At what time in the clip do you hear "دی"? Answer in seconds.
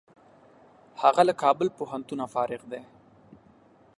2.71-2.81